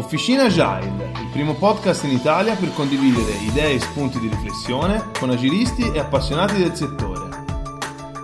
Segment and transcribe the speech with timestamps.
[0.00, 5.28] Officina Agile, il primo podcast in Italia per condividere idee e spunti di riflessione con
[5.28, 7.28] agilisti e appassionati del settore.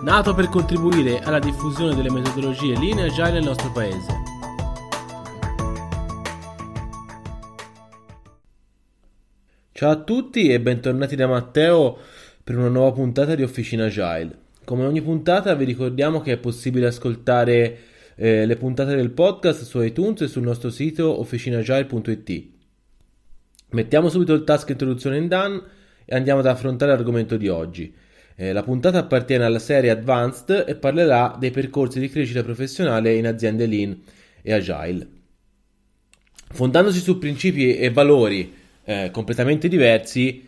[0.01, 4.07] Nato per contribuire alla diffusione delle metodologie linee agile nel nostro paese.
[9.71, 11.95] Ciao a tutti e bentornati da Matteo
[12.43, 14.35] per una nuova puntata di Officina Agile.
[14.65, 17.77] Come ogni puntata vi ricordiamo che è possibile ascoltare
[18.17, 22.45] eh, le puntate del podcast su iTunes e sul nostro sito officinagile.it.
[23.69, 25.61] Mettiamo subito il task introduzione in done
[26.03, 27.93] e andiamo ad affrontare l'argomento di oggi.
[28.35, 33.27] Eh, la puntata appartiene alla serie Advanced e parlerà dei percorsi di crescita professionale in
[33.27, 33.99] aziende lean
[34.41, 35.07] e agile.
[36.49, 38.51] Fondandosi su principi e valori
[38.83, 40.45] eh, completamente diversi,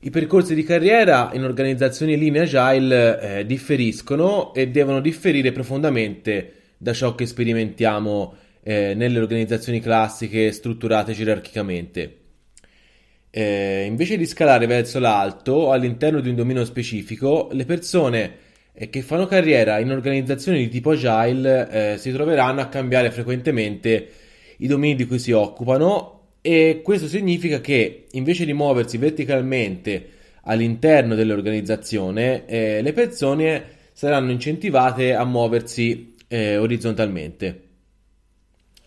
[0.00, 6.92] i percorsi di carriera in organizzazioni linee agile eh, differiscono e devono differire profondamente da
[6.92, 12.16] ciò che sperimentiamo eh, nelle organizzazioni classiche strutturate gerarchicamente.
[13.30, 18.32] Eh, invece di scalare verso l'alto all'interno di un dominio specifico, le persone
[18.72, 24.08] eh, che fanno carriera in organizzazioni di tipo agile eh, si troveranno a cambiare frequentemente
[24.58, 30.08] i domini di cui si occupano e questo significa che invece di muoversi verticalmente
[30.42, 37.62] all'interno dell'organizzazione, eh, le persone saranno incentivate a muoversi eh, orizzontalmente.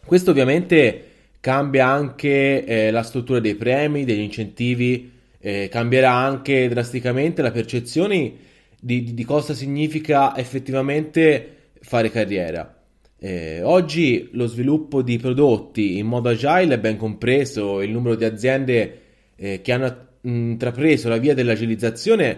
[0.05, 1.03] Questo ovviamente
[1.39, 8.33] cambia anche eh, la struttura dei premi, degli incentivi, eh, cambierà anche drasticamente la percezione
[8.79, 12.75] di, di, cosa significa effettivamente fare carriera.
[13.21, 18.25] Eh, oggi lo sviluppo di prodotti in modo agile è ben compreso, il numero di
[18.25, 19.01] aziende
[19.35, 22.37] eh, che hanno intrapreso la via dell'agilizzazione,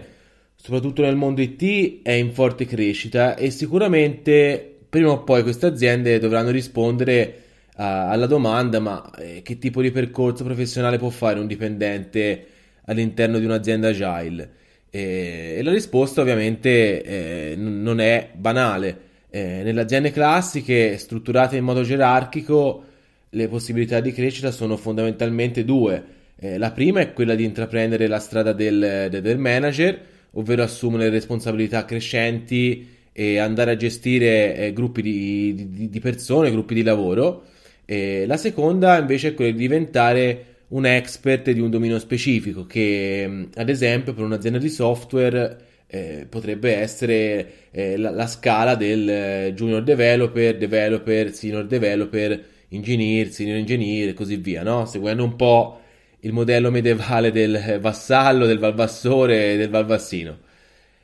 [0.56, 6.18] soprattutto nel mondo IT, è in forte crescita e sicuramente prima o poi queste aziende
[6.18, 7.44] dovranno rispondere
[7.76, 12.46] a, alla domanda ma eh, che tipo di percorso professionale può fare un dipendente
[12.84, 14.50] all'interno di un'azienda agile?
[14.90, 18.98] E, e la risposta ovviamente eh, non è banale
[19.30, 22.84] eh, nelle aziende classiche, strutturate in modo gerarchico,
[23.30, 26.04] le possibilità di crescita sono fondamentalmente due.
[26.38, 29.98] Eh, la prima è quella di intraprendere la strada del, del manager,
[30.32, 36.74] ovvero assumere responsabilità crescenti e andare a gestire eh, gruppi di, di, di, persone, gruppi
[36.74, 37.44] di lavoro.
[37.84, 43.48] E la seconda invece è quella di diventare un expert di un dominio specifico che
[43.54, 49.52] ad esempio per un'azienda di software eh, potrebbe essere eh, la, la, scala del eh,
[49.54, 54.86] junior developer, developer, senior developer, engineer, senior engineer e così via, no?
[54.86, 55.80] Seguendo un po'
[56.20, 60.38] il modello medievale del vassallo, del valvassore del valvassino.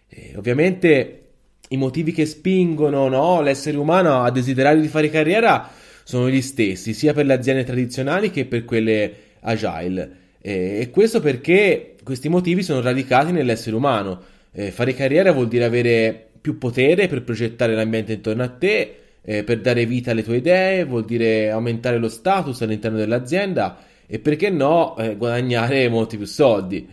[0.08, 1.27] E ovviamente
[1.68, 5.70] i motivi che spingono no, l'essere umano a desiderare di fare carriera
[6.02, 10.16] sono gli stessi, sia per le aziende tradizionali che per quelle agile.
[10.40, 16.30] E questo perché questi motivi sono radicati nell'essere umano eh, fare carriera vuol dire avere
[16.40, 20.84] più potere per progettare l'ambiente intorno a te, eh, per dare vita alle tue idee,
[20.84, 26.88] vuol dire aumentare lo status all'interno dell'azienda e perché no eh, guadagnare molti più soldi.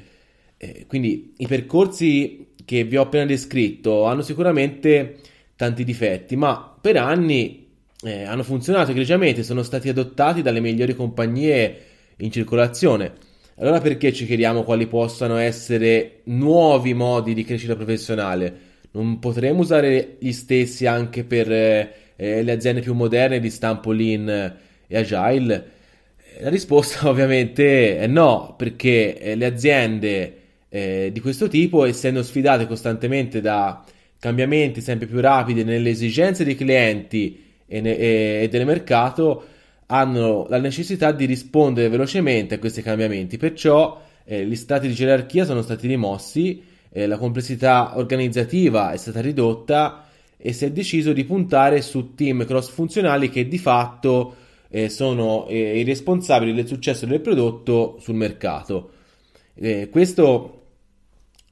[0.58, 5.18] Eh, quindi i percorsi che vi ho appena descritto hanno sicuramente
[5.56, 7.68] tanti difetti, ma per anni
[8.03, 11.78] eh, hanno funzionato egregiamente, sono stati adottati dalle migliori compagnie
[12.18, 13.14] in circolazione.
[13.58, 18.74] Allora perché ci chiediamo quali possano essere nuovi modi di crescita professionale?
[18.92, 24.28] Non potremmo usare gli stessi anche per eh, le aziende più moderne di stampo lean
[24.88, 25.72] e agile?
[26.41, 30.40] La risposta ovviamente è no, perché eh, le aziende
[30.76, 33.82] eh, di questo tipo, essendo sfidate costantemente da
[34.20, 37.96] cambiamenti sempre più rapidi nelle esigenze dei clienti e, ne-
[38.42, 39.46] e del mercato,
[39.86, 45.46] hanno la necessità di rispondere velocemente a questi cambiamenti, perciò eh, gli stati di gerarchia
[45.46, 46.62] sono stati rimossi,
[46.92, 52.46] eh, la complessità organizzativa è stata ridotta e si è deciso di puntare su team
[52.46, 54.36] cross funzionali che di fatto
[54.68, 58.90] eh, sono eh, i responsabili del successo del prodotto sul mercato.
[59.58, 60.64] Eh, questo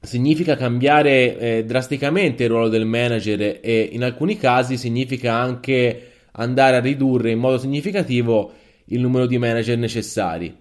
[0.04, 6.76] significa cambiare eh, drasticamente il ruolo del manager e in alcuni casi significa anche andare
[6.76, 8.52] a ridurre in modo significativo
[8.86, 10.54] il numero di manager necessari.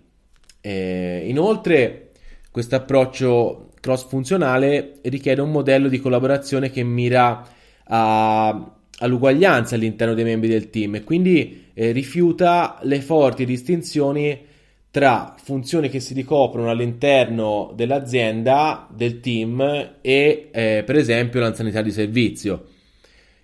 [0.61, 2.11] Eh, inoltre,
[2.51, 7.45] questo approccio cross funzionale richiede un modello di collaborazione che mira
[7.83, 14.51] a, all'uguaglianza all'interno dei membri del team e quindi eh, rifiuta le forti distinzioni
[14.93, 19.59] tra funzioni che si ricoprono all'interno dell'azienda, del team
[20.01, 22.65] e eh, per esempio l'anzianità di servizio.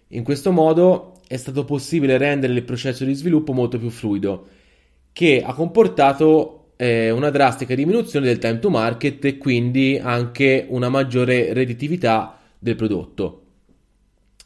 [0.10, 4.46] In questo modo è stato possibile rendere il processo di sviluppo molto più fluido,
[5.12, 10.90] che ha comportato eh, una drastica diminuzione del time to market e quindi anche una
[10.90, 13.46] maggiore redditività del prodotto.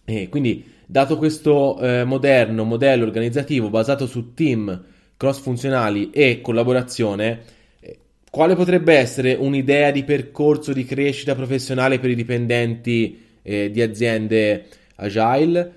[0.06, 4.92] E quindi, dato questo eh, moderno modello organizzativo basato su team
[5.24, 7.40] cross funzionali e collaborazione,
[7.80, 7.98] eh,
[8.30, 14.66] quale potrebbe essere un'idea di percorso di crescita professionale per i dipendenti eh, di aziende
[14.96, 15.72] agile?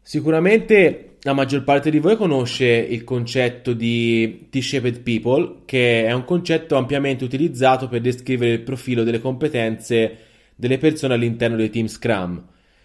[0.00, 6.24] Sicuramente la maggior parte di voi conosce il concetto di T-shaped people, che è un
[6.24, 10.16] concetto ampiamente utilizzato per descrivere il profilo delle competenze
[10.54, 12.40] delle persone all'interno dei team Scrum.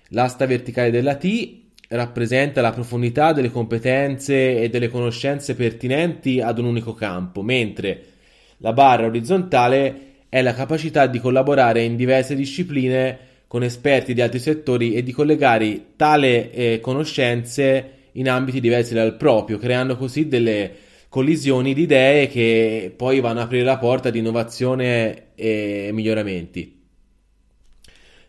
[0.10, 6.66] L'asta verticale della T rappresenta la profondità delle competenze e delle conoscenze pertinenti ad un
[6.66, 8.04] unico campo, mentre
[8.58, 13.18] la barra orizzontale è la capacità di collaborare in diverse discipline
[13.48, 19.16] con esperti di altri settori e di collegare tale eh, conoscenze in ambiti diversi dal
[19.16, 20.72] proprio, creando così delle
[21.10, 26.75] collisioni di idee che poi vanno ad aprire la porta di innovazione e miglioramenti.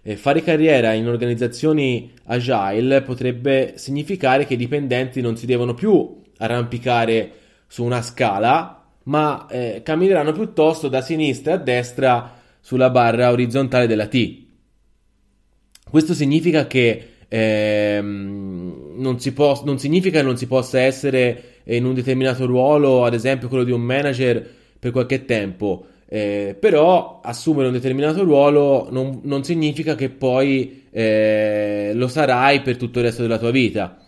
[0.09, 6.23] E fare carriera in organizzazioni agile potrebbe significare che i dipendenti non si devono più
[6.37, 7.33] arrampicare
[7.67, 14.07] su una scala, ma eh, cammineranno piuttosto da sinistra a destra sulla barra orizzontale della
[14.07, 14.45] T.
[15.91, 21.95] Questo significa che ehm, non, può, non, significa che non si possa essere in un
[21.95, 24.49] determinato ruolo, ad esempio quello di un manager,
[24.79, 25.87] per qualche tempo.
[26.09, 32.77] Eh, però assumere un determinato ruolo non, non significa che poi eh, lo sarai per
[32.77, 33.99] tutto il resto della tua vita.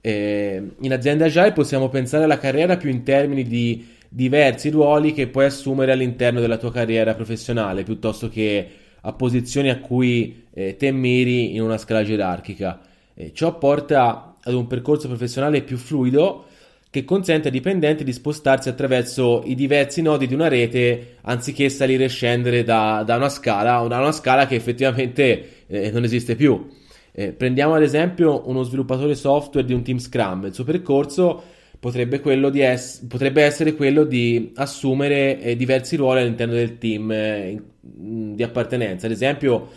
[0.00, 5.28] Eh, in azienda agile possiamo pensare alla carriera più in termini di diversi ruoli che
[5.28, 8.68] puoi assumere all'interno della tua carriera professionale piuttosto che
[9.02, 12.80] a posizioni a cui eh, te miri in una scala gerarchica.
[13.14, 16.46] Eh, ciò porta ad un percorso professionale più fluido
[16.90, 22.04] che consente ai dipendenti di spostarsi attraverso i diversi nodi di una rete anziché salire
[22.04, 26.68] e scendere da, da una scala, da una scala che effettivamente eh, non esiste più.
[27.12, 31.42] Eh, prendiamo ad esempio uno sviluppatore software di un team Scrum, il suo percorso
[31.78, 32.20] potrebbe,
[32.64, 39.06] es- potrebbe essere quello di assumere eh, diversi ruoli all'interno del team eh, di appartenenza.
[39.06, 39.68] Ad esempio,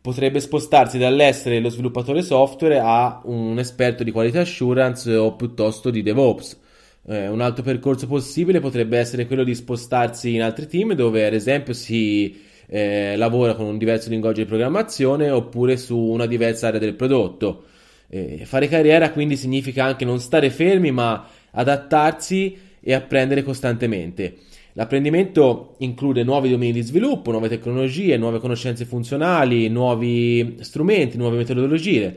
[0.00, 6.02] potrebbe spostarsi dall'essere lo sviluppatore software a un esperto di quality assurance o piuttosto di
[6.02, 6.58] DevOps.
[7.06, 11.32] Eh, un altro percorso possibile potrebbe essere quello di spostarsi in altri team dove ad
[11.32, 16.78] esempio si eh, lavora con un diverso linguaggio di programmazione oppure su una diversa area
[16.78, 17.64] del prodotto.
[18.08, 24.36] Eh, fare carriera quindi significa anche non stare fermi ma adattarsi e apprendere costantemente.
[24.74, 32.16] L'apprendimento include nuovi domini di sviluppo, nuove tecnologie, nuove conoscenze funzionali, nuovi strumenti, nuove metodologie.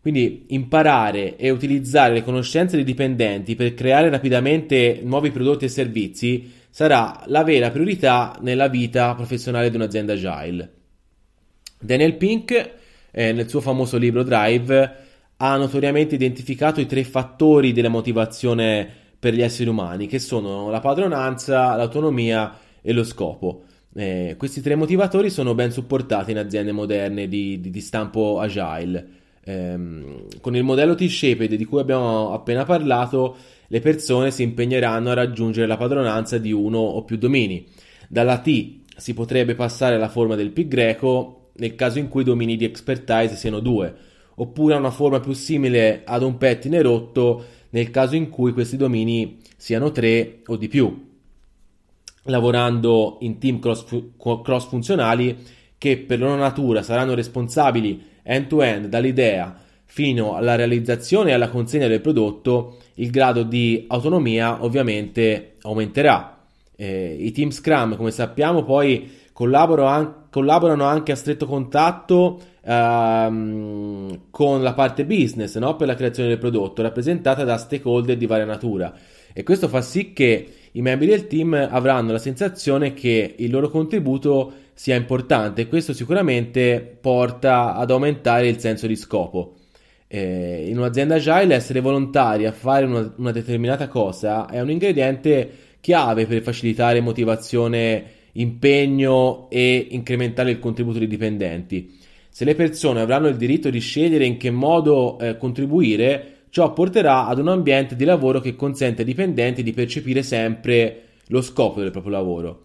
[0.00, 6.52] Quindi imparare e utilizzare le conoscenze dei dipendenti per creare rapidamente nuovi prodotti e servizi
[6.70, 10.72] sarà la vera priorità nella vita professionale di un'azienda agile.
[11.80, 12.70] Daniel Pink,
[13.10, 14.96] eh, nel suo famoso libro Drive,
[15.36, 20.80] ha notoriamente identificato i tre fattori della motivazione per gli esseri umani, che sono la
[20.80, 23.62] padronanza, l'autonomia e lo scopo.
[23.94, 29.08] Eh, questi tre motivatori sono ben supportati in aziende moderne di, di, di stampo agile.
[29.42, 35.14] Eh, con il modello T-Shaped di cui abbiamo appena parlato, le persone si impegneranno a
[35.14, 37.66] raggiungere la padronanza di uno o più domini.
[38.08, 42.24] Dalla T si potrebbe passare alla forma del pi greco nel caso in cui i
[42.24, 43.94] domini di expertise siano due,
[44.36, 48.76] oppure a una forma più simile ad un pettine rotto nel caso in cui questi
[48.76, 51.06] domini siano tre o di più,
[52.24, 55.36] lavorando in team cross, funzionali
[55.76, 62.00] che per loro natura saranno responsabili end-to-end dall'idea fino alla realizzazione e alla consegna del
[62.00, 66.44] prodotto, il grado di autonomia ovviamente aumenterà.
[66.76, 69.10] Eh, I team Scrum, come sappiamo, poi
[69.44, 75.76] an- collaborano anche a stretto contatto ehm, con la parte business no?
[75.76, 78.92] per la creazione del prodotto, rappresentata da stakeholder di varia natura.
[79.32, 83.68] E questo fa sì che i membri del team avranno la sensazione che il loro
[83.68, 89.54] contributo sia importante e questo sicuramente porta ad aumentare il senso di scopo.
[90.06, 95.50] Eh, in un'azienda agile essere volontari a fare una, una determinata cosa è un ingrediente
[95.80, 98.04] chiave per facilitare motivazione,
[98.38, 101.96] impegno e incrementare il contributo dei dipendenti.
[102.28, 107.26] Se le persone avranno il diritto di scegliere in che modo eh, contribuire, ciò porterà
[107.26, 111.90] ad un ambiente di lavoro che consente ai dipendenti di percepire sempre lo scopo del
[111.90, 112.62] proprio lavoro.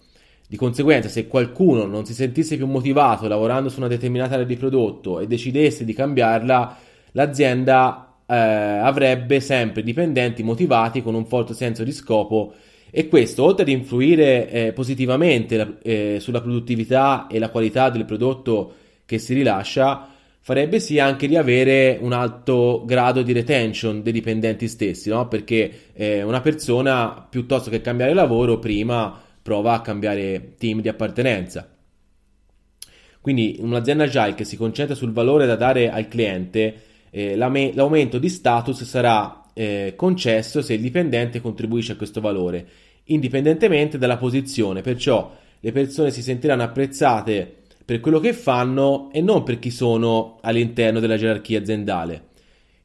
[0.48, 4.58] Di conseguenza, se qualcuno non si sentisse più motivato lavorando su una determinata area di
[4.58, 6.78] prodotto e decidesse di cambiarla,
[7.14, 12.54] l'azienda eh, avrebbe sempre dipendenti motivati con un forte senso di scopo
[12.96, 18.76] e questo, oltre ad influire eh, positivamente eh, sulla produttività e la qualità del prodotto
[19.04, 20.10] che si rilascia,
[20.40, 25.28] farebbe sì anche di avere un alto grado di retention dei dipendenti stessi, no?
[25.28, 31.68] perché eh, una persona piuttosto che cambiare lavoro prima prova a cambiare team di appartenenza.
[33.20, 36.76] Quindi un'azienda agile che si concentra sul valore da dare al cliente,
[37.10, 42.66] eh, l'aumento di status sarà eh, concesso se il dipendente contribuisce a questo valore,
[43.06, 49.44] indipendentemente dalla posizione, perciò le persone si sentiranno apprezzate per quello che fanno e non
[49.44, 52.32] per chi sono all'interno della gerarchia aziendale.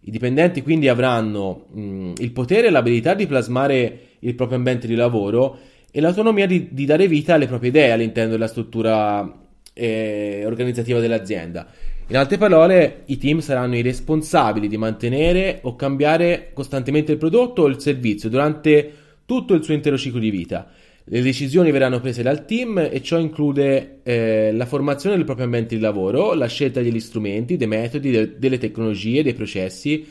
[0.00, 4.94] I dipendenti quindi avranno mh, il potere e l'abilità di plasmare il proprio ambiente di
[4.94, 5.58] lavoro
[5.90, 11.66] e l'autonomia di, di dare vita alle proprie idee all'interno della struttura eh, organizzativa dell'azienda.
[12.10, 17.62] In altre parole, i team saranno i responsabili di mantenere o cambiare costantemente il prodotto
[17.62, 18.92] o il servizio durante
[19.26, 20.70] tutto il suo intero ciclo di vita.
[21.04, 25.74] Le decisioni verranno prese dal team e ciò include eh, la formazione del proprio ambiente
[25.74, 30.06] di lavoro, la scelta degli strumenti, dei metodi, de- delle tecnologie, dei processi,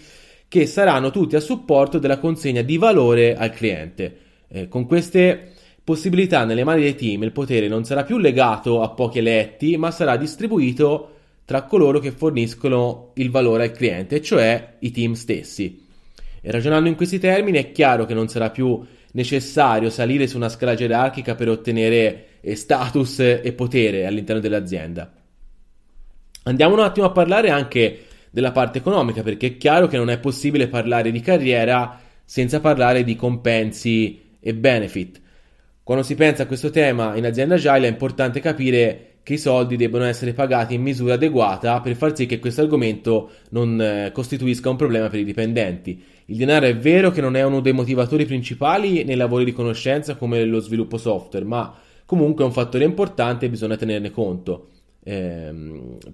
[0.47, 4.17] che saranno tutti a supporto della consegna di valore al cliente.
[4.49, 8.89] Eh, con queste possibilità nelle mani dei team il potere non sarà più legato a
[8.89, 11.13] pochi eletti, ma sarà distribuito
[11.47, 15.87] tra coloro che forniscono il valore al cliente, cioè i team stessi.
[16.41, 20.49] E ragionando in questi termini è chiaro che non sarà più necessario salire su una
[20.49, 25.09] scala gerarchica per ottenere eh, status e potere all'interno dell'azienda.
[26.43, 27.99] Andiamo un attimo a parlare anche
[28.29, 33.05] della parte economica, perché è chiaro che non è possibile parlare di carriera senza parlare
[33.05, 35.21] di compensi e benefit.
[35.81, 39.75] Quando si pensa a questo tema in azienda agile è importante capire che i soldi
[39.75, 44.69] debbano essere pagati in misura adeguata per far sì che questo argomento non eh, costituisca
[44.69, 46.01] un problema per i dipendenti.
[46.27, 50.15] Il denaro è vero che non è uno dei motivatori principali nei lavori di conoscenza
[50.15, 54.69] come lo sviluppo software, ma comunque è un fattore importante e bisogna tenerne conto.
[55.03, 55.53] Eh,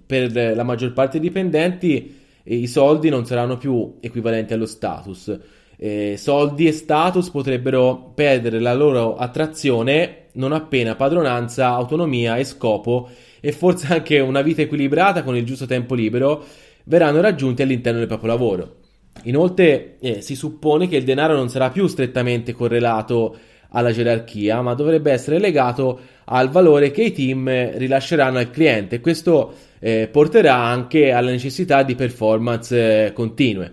[0.04, 5.38] per la maggior parte dei dipendenti eh, i soldi non saranno più equivalenti allo status
[5.76, 13.08] eh, soldi e status potrebbero perdere la loro attrazione non appena padronanza, autonomia e scopo
[13.40, 16.44] e forse anche una vita equilibrata con il giusto tempo libero
[16.84, 18.76] verranno raggiunti all'interno del proprio lavoro.
[19.24, 23.36] Inoltre eh, si suppone che il denaro non sarà più strettamente correlato
[23.70, 29.00] alla gerarchia, ma dovrebbe essere legato al valore che i team rilasceranno al cliente.
[29.00, 33.72] Questo eh, porterà anche alla necessità di performance eh, continue.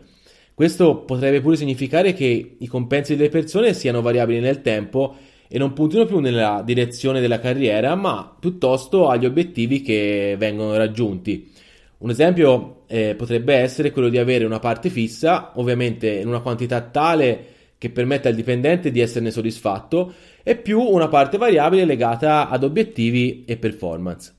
[0.54, 5.16] Questo potrebbe pure significare che i compensi delle persone siano variabili nel tempo
[5.48, 11.52] e non puntino più nella direzione della carriera, ma piuttosto agli obiettivi che vengono raggiunti.
[12.00, 16.82] Un esempio eh, potrebbe essere quello di avere una parte fissa, ovviamente in una quantità
[16.82, 17.46] tale
[17.78, 23.44] che permetta al dipendente di esserne soddisfatto, e più una parte variabile legata ad obiettivi
[23.46, 24.34] e performance.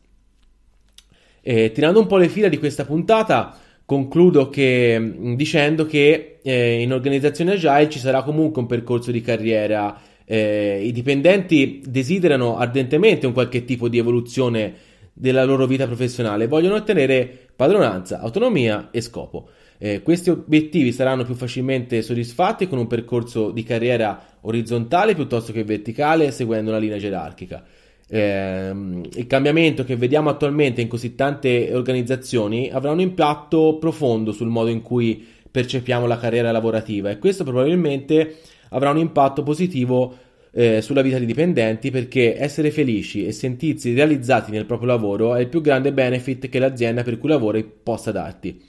[1.40, 3.56] E, tirando un po' le fila di questa puntata,
[3.92, 10.00] concludo che, dicendo che eh, in organizzazione agile ci sarà comunque un percorso di carriera.
[10.24, 14.72] Eh, I dipendenti desiderano ardentemente un qualche tipo di evoluzione
[15.12, 19.50] della loro vita professionale, vogliono ottenere padronanza, autonomia e scopo.
[19.76, 25.64] Eh, questi obiettivi saranno più facilmente soddisfatti con un percorso di carriera orizzontale piuttosto che
[25.64, 27.62] verticale, seguendo una linea gerarchica
[28.08, 28.70] eh,
[29.14, 34.68] il cambiamento che vediamo attualmente in così tante organizzazioni avrà un impatto profondo sul modo
[34.68, 38.36] in cui percepiamo la carriera lavorativa e questo probabilmente
[38.70, 40.16] avrà un impatto positivo
[40.52, 45.40] eh, sulla vita dei dipendenti perché essere felici e sentirsi realizzati nel proprio lavoro è
[45.40, 48.60] il più grande benefit che l'azienda per cui lavori possa darti.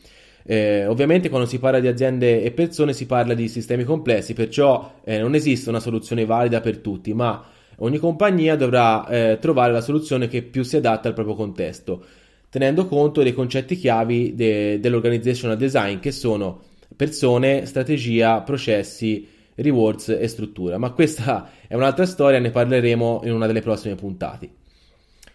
[0.46, 4.94] Eh, ovviamente quando si parla di aziende e persone si parla di sistemi complessi, perciò
[5.04, 7.44] eh, non esiste una soluzione valida per tutti, ma
[7.78, 12.04] Ogni compagnia dovrà eh, trovare la soluzione che più si adatta al proprio contesto,
[12.50, 16.62] tenendo conto dei concetti chiavi de- dell'organizational design che sono
[16.96, 20.78] persone, strategia, processi, rewards e struttura.
[20.78, 24.50] Ma questa è un'altra storia, ne parleremo in una delle prossime puntate.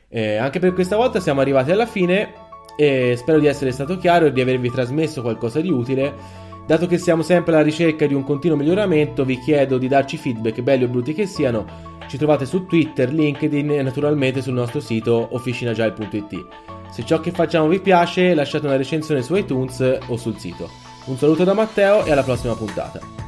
[0.09, 2.47] Eh, anche per questa volta siamo arrivati alla fine.
[2.81, 6.47] e spero di essere stato chiaro e di avervi trasmesso qualcosa di utile.
[6.65, 10.61] Dato che siamo sempre alla ricerca di un continuo miglioramento, vi chiedo di darci feedback,
[10.61, 11.88] belli o brutti che siano.
[12.09, 16.47] Ci trovate su Twitter, LinkedIn e naturalmente sul nostro sito officinagile.it.
[16.91, 20.71] Se ciò che facciamo vi piace, lasciate una recensione su iTunes o sul sito.
[21.05, 23.28] Un saluto da Matteo e alla prossima puntata.